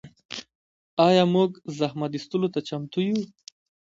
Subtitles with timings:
[1.07, 3.19] آیا موږ زحمت ایستلو ته چمتو یو؟